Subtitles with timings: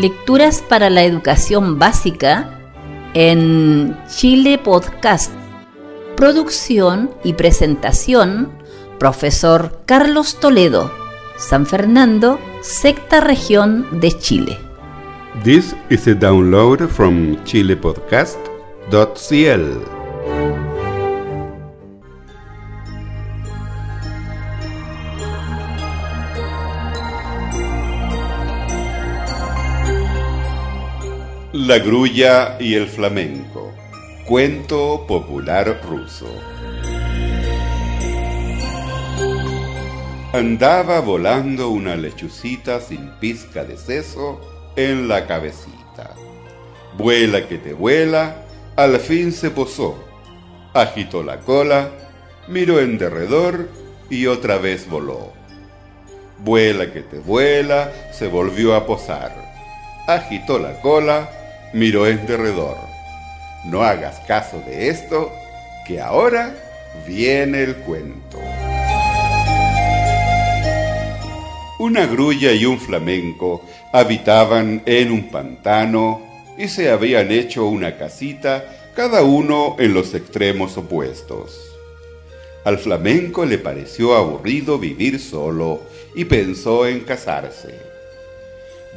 [0.00, 2.58] Lecturas para la Educación Básica
[3.12, 5.30] en Chile Podcast.
[6.16, 8.48] Producción y presentación,
[8.98, 10.90] profesor Carlos Toledo,
[11.36, 14.56] San Fernando, sexta región de Chile.
[15.44, 19.99] This is a download from chilepodcast.cl.
[31.52, 33.72] La grulla y el flamenco.
[34.24, 36.28] Cuento popular ruso.
[40.32, 44.40] Andaba volando una lechucita sin pizca de seso
[44.76, 46.14] en la cabecita.
[46.96, 48.44] Vuela que te vuela,
[48.76, 49.98] al fin se posó.
[50.72, 51.90] Agitó la cola,
[52.46, 53.70] miró en derredor
[54.08, 55.32] y otra vez voló.
[56.38, 59.34] Vuela que te vuela, se volvió a posar.
[60.06, 61.28] Agitó la cola,
[61.72, 62.76] miró en derredor.
[63.64, 65.32] No hagas caso de esto,
[65.86, 66.54] que ahora
[67.06, 68.38] viene el cuento.
[71.78, 76.20] Una grulla y un flamenco habitaban en un pantano
[76.58, 81.70] y se habían hecho una casita cada uno en los extremos opuestos.
[82.64, 85.80] Al flamenco le pareció aburrido vivir solo
[86.14, 87.74] y pensó en casarse.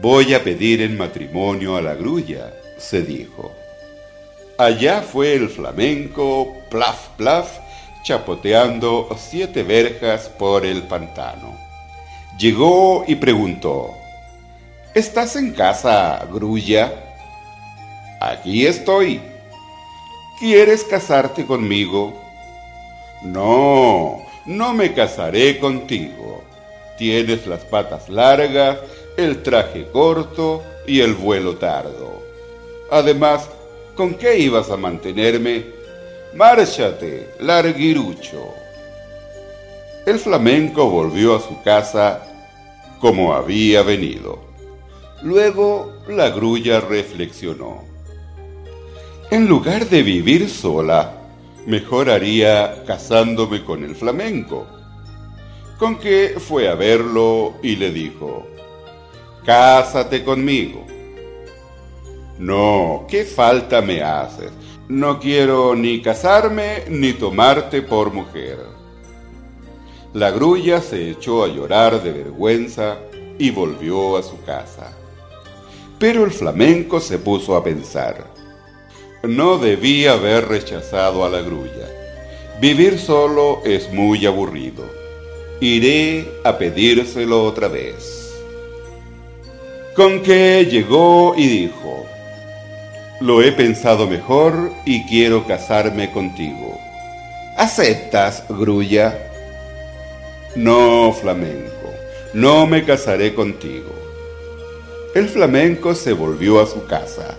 [0.00, 2.52] Voy a pedir en matrimonio a la grulla,
[2.82, 3.52] se dijo.
[4.58, 7.58] Allá fue el flamenco, plaf, plaf,
[8.02, 11.56] chapoteando siete verjas por el pantano.
[12.38, 13.94] Llegó y preguntó,
[14.94, 16.92] ¿Estás en casa, grulla?
[18.20, 19.20] Aquí estoy.
[20.38, 22.12] ¿Quieres casarte conmigo?
[23.22, 26.42] No, no me casaré contigo.
[26.98, 28.78] Tienes las patas largas,
[29.16, 32.31] el traje corto y el vuelo tardo.
[32.92, 33.48] Además,
[33.96, 35.64] ¿con qué ibas a mantenerme?
[36.34, 38.52] Márchate, larguirucho.
[40.04, 42.22] El flamenco volvió a su casa
[43.00, 44.40] como había venido.
[45.22, 47.82] Luego la grulla reflexionó.
[49.30, 51.14] En lugar de vivir sola,
[51.64, 54.66] mejor haría casándome con el flamenco.
[55.78, 58.46] Con que fue a verlo y le dijo,
[59.46, 60.84] Cásate conmigo.
[62.38, 64.50] No, ¿qué falta me haces?
[64.88, 68.58] No quiero ni casarme ni tomarte por mujer.
[70.12, 72.98] La grulla se echó a llorar de vergüenza
[73.38, 74.92] y volvió a su casa.
[75.98, 78.26] Pero el flamenco se puso a pensar.
[79.22, 81.88] No debía haber rechazado a la grulla.
[82.60, 84.84] Vivir solo es muy aburrido.
[85.60, 88.34] Iré a pedírselo otra vez.
[89.94, 92.04] Con que llegó y dijo,
[93.22, 96.76] lo he pensado mejor y quiero casarme contigo.
[97.56, 99.16] ¿Aceptas, grulla?
[100.56, 101.88] No, flamenco,
[102.34, 103.90] no me casaré contigo.
[105.14, 107.36] El flamenco se volvió a su casa.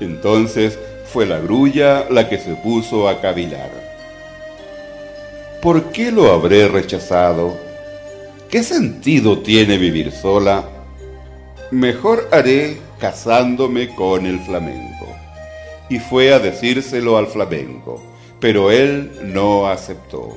[0.00, 0.76] Entonces
[1.12, 3.70] fue la grulla la que se puso a cavilar.
[5.62, 7.56] ¿Por qué lo habré rechazado?
[8.50, 10.68] ¿Qué sentido tiene vivir sola?
[11.70, 15.06] Mejor haré casándome con el flamenco.
[15.88, 18.02] Y fue a decírselo al flamenco,
[18.40, 20.36] pero él no aceptó.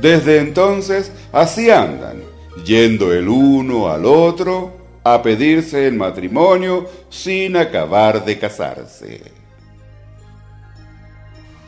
[0.00, 2.22] Desde entonces así andan,
[2.64, 4.72] yendo el uno al otro
[5.04, 9.22] a pedirse el matrimonio sin acabar de casarse.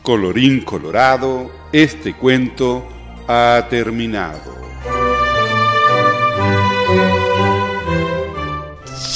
[0.03, 2.85] Colorín colorado, este cuento
[3.27, 4.58] ha terminado.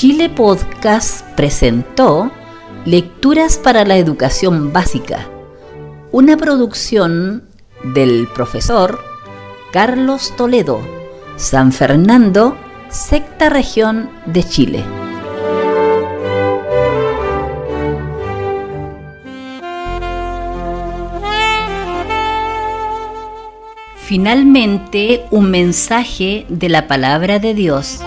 [0.04, 2.30] Chile Podcast presentó
[2.84, 5.30] Lecturas para la Educación Básica,
[6.12, 7.48] una producción
[7.86, 9.00] del profesor
[9.72, 10.82] Carlos Toledo,
[11.38, 12.58] San Fernando,
[12.90, 14.84] sexta región de Chile.
[23.96, 28.02] Finalmente, un mensaje de la palabra de Dios.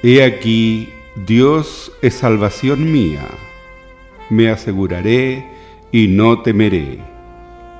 [0.00, 0.92] He aquí,
[1.26, 3.26] Dios es salvación mía.
[4.30, 5.44] Me aseguraré
[5.90, 6.98] y no temeré.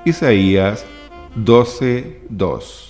[0.04, 0.84] Isaías
[1.36, 2.87] 12:2